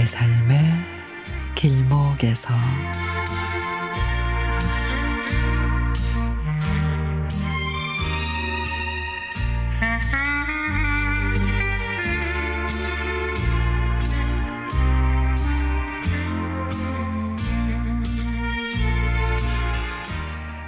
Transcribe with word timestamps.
돌아서서 0.00 0.24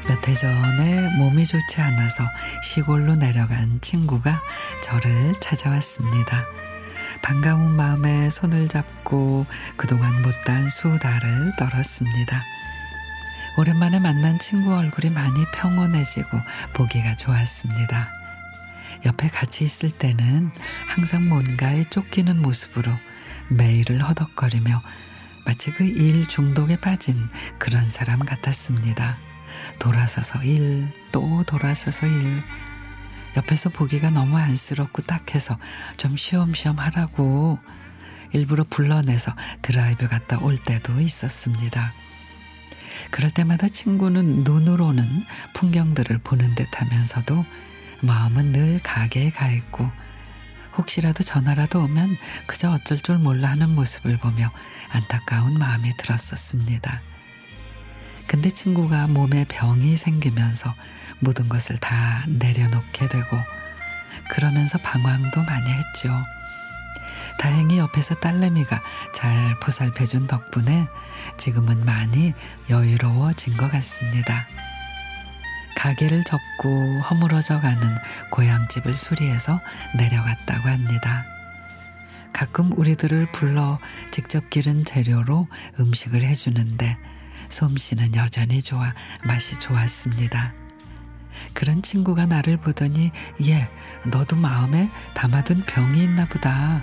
몇 0.09 0.29
해 0.29 0.35
전에 0.35 1.17
몸이 1.19 1.45
좋지 1.45 1.81
않아서 1.81 2.25
시골로 2.62 3.15
내려간 3.15 3.81
친구가 3.81 4.41
저를 4.83 5.33
찾아왔습니다. 5.41 6.47
반가운 7.23 7.77
마음에 7.77 8.29
손을 8.31 8.69
잡고 8.69 9.47
그동안 9.77 10.12
못단 10.23 10.69
수다를 10.69 11.53
떨었습니다. 11.59 12.45
오랜만에 13.57 13.98
만난 14.01 14.39
친구 14.39 14.75
얼굴이 14.75 15.12
많이 15.12 15.45
평온해지고 15.55 16.39
보기가 16.75 17.15
좋았습니다. 17.17 18.11
옆에 19.05 19.29
같이 19.29 19.65
있을 19.65 19.91
때는 19.91 20.50
항상 20.87 21.28
뭔가에 21.28 21.84
쫓기는 21.91 22.41
모습으로 22.41 22.93
매일을 23.50 24.03
허덕거리며 24.09 24.81
마치 25.45 25.73
그 25.73 25.84
일 25.84 26.27
중독에 26.28 26.77
빠진 26.81 27.28
그런 27.59 27.84
사람 27.91 28.20
같았습니다. 28.20 29.17
돌아서서 29.78 30.43
일, 30.45 30.89
또 31.11 31.43
돌아서서 31.47 32.06
일. 32.06 32.43
옆에서 33.36 33.70
보기가 33.70 34.11
너무 34.11 34.36
안쓰럽고 34.38 35.02
딱해서 35.02 35.58
좀 35.97 36.16
쉬엄쉬엄 36.16 36.78
하라고 36.78 37.58
일부러 38.33 38.64
불러내서 38.64 39.34
드라이브 39.61 40.08
갔다 40.08 40.38
올 40.38 40.58
때도 40.58 41.00
있었습니다. 41.00 41.92
그럴 43.10 43.30
때마다 43.30 43.69
친구는 43.69 44.44
눈으로는 44.44 45.25
풍경들을 45.55 46.19
보는 46.19 46.55
듯 46.55 46.69
하면서도 46.80 47.44
마음은 48.00 48.53
늘 48.53 48.80
가게에 48.83 49.30
가 49.30 49.50
있고 49.50 49.91
혹시라도 50.77 51.22
전화라도 51.22 51.84
오면 51.84 52.16
그저 52.47 52.70
어쩔 52.72 52.98
줄 52.98 53.19
몰라 53.19 53.50
하는 53.50 53.75
모습을 53.75 54.16
보며 54.16 54.50
안타까운 54.91 55.58
마음이 55.58 55.97
들었었습니다. 55.98 57.12
근데 58.33 58.48
친구가 58.48 59.08
몸에 59.08 59.44
병이 59.44 59.94
생기면서 59.94 60.75
모든 61.19 61.50
것을 61.50 61.77
다 61.77 62.25
내려놓게 62.27 63.06
되고 63.08 63.36
그러면서 64.30 64.78
방황도 64.78 65.42
많이 65.42 65.70
했죠. 65.70 66.08
다행히 67.38 67.77
옆에서 67.77 68.14
딸내미가 68.14 68.80
잘 69.14 69.60
보살펴준 69.60 70.28
덕분에 70.28 70.86
지금은 71.36 71.84
많이 71.84 72.33
여유로워진 72.70 73.58
것 73.58 73.70
같습니다. 73.70 74.47
가게를 75.77 76.25
접고 76.25 77.00
허물어져 77.00 77.60
가는 77.60 77.98
고향집을 78.30 78.94
수리해서 78.94 79.60
내려갔다고 79.94 80.70
합니다. 80.70 81.27
가끔 82.33 82.72
우리들을 82.78 83.30
불러 83.33 83.78
직접 84.10 84.48
기른 84.48 84.87
재료로 84.87 85.48
음식을 85.78 86.22
해주는데 86.22 86.97
솜씨는 87.48 88.14
여전히 88.14 88.60
좋아 88.62 88.94
맛이 89.25 89.58
좋았습니다. 89.58 90.53
그런 91.54 91.82
친구가 91.82 92.26
나를 92.26 92.56
보더니 92.56 93.10
얘 93.44 93.69
너도 94.04 94.36
마음에 94.36 94.91
담아둔 95.14 95.64
병이 95.66 96.03
있나 96.03 96.26
보다. 96.28 96.82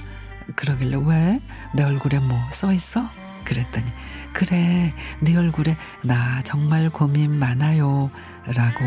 그러길래 0.56 0.98
왜? 1.06 1.40
내 1.74 1.84
얼굴에 1.84 2.20
뭐 2.20 2.38
써 2.52 2.74
있어? 2.74 3.10
그랬더니 3.46 3.86
그래 4.34 4.94
네 5.22 5.36
얼굴에 5.36 5.76
나 6.04 6.40
정말 6.42 6.90
고민 6.90 7.40
많아요 7.40 8.12
라고 8.46 8.84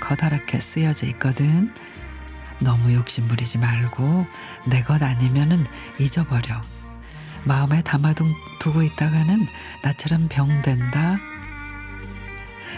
커다랗게 0.00 0.60
쓰여져 0.60 1.06
있거든. 1.08 1.72
너무 2.60 2.94
욕심 2.94 3.26
부리지 3.28 3.58
말고 3.58 4.26
내 4.66 4.82
것 4.82 5.02
아니면은 5.02 5.66
잊어버려. 5.98 6.60
마음에 7.46 7.80
담아두고 7.80 8.82
있다가는 8.82 9.46
나처럼 9.82 10.28
병된다. 10.28 11.16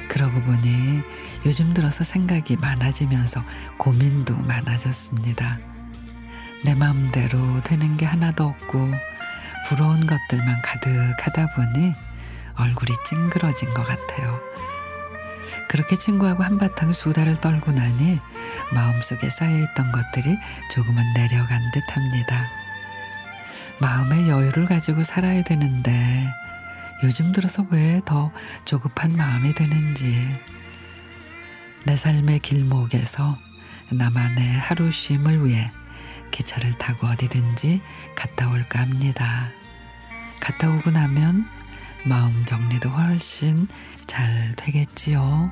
그러고 0.09 0.41
보니 0.43 1.03
요즘 1.47 1.73
들어서 1.73 2.05
생각이 2.05 2.57
많아지면서 2.57 3.43
고민도 3.79 4.37
많아졌습니다. 4.37 5.59
내 6.65 6.75
마음대로 6.75 7.63
되는 7.63 7.97
게 7.97 8.05
하나도 8.05 8.45
없고 8.45 8.91
부러운 9.69 10.07
것들만 10.07 10.63
가득하다 10.63 11.55
보니 11.55 11.93
얼굴이 12.59 12.93
찡그러진 13.07 13.73
것 13.73 13.87
같아요. 13.87 14.41
그렇게 15.69 15.97
친구하고 15.97 16.43
한바탕 16.43 16.93
수다를 16.93 17.41
떨고 17.41 17.73
나니 17.73 18.21
마음속에 18.73 19.29
쌓여있던 19.31 19.93
것들이 19.93 20.37
조금은 20.71 21.15
내려간 21.15 21.61
듯 21.73 21.83
합니다. 21.95 22.58
마음의 23.81 24.29
여유를 24.29 24.65
가지고 24.67 25.03
살아야 25.03 25.43
되는데 25.43 26.29
요즘 27.05 27.33
들어서 27.33 27.65
왜 27.71 28.01
더 28.05 28.33
조급한 28.65 29.17
마음이 29.17 29.55
드는지 29.55 30.29
내 31.85 31.97
삶의 31.97 32.41
길목에서 32.41 33.39
나만의 33.91 34.59
하루 34.59 34.91
쉼을 34.91 35.47
위해 35.47 35.71
기차를 36.31 36.77
타고 36.79 37.07
어디든지 37.07 37.81
갔다 38.15 38.51
올까 38.51 38.81
합니다. 38.81 39.49
갔다 40.41 40.69
오고 40.71 40.91
나면 40.91 41.47
마음 42.05 42.45
정리도 42.45 42.89
훨씬 42.91 43.67
잘 44.07 44.53
되겠지요. 44.57 45.51